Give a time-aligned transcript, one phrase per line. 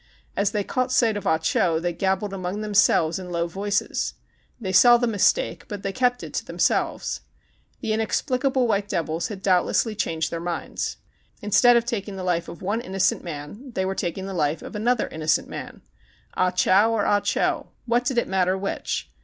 [0.35, 4.15] As they caught sight of Ah Cho they gabbled among themselves in low voices.
[4.59, 7.21] They saw the mistake; but they kept it to themselves.
[7.81, 10.97] The inexplicable white devils had doubtlessly changed their minds.
[11.43, 14.75] Instead of taking the life of one innocent man, they were taking the life of
[14.75, 15.83] another innocent man.
[16.33, 19.07] Ah Chow or Ah Cho ã what did it matter which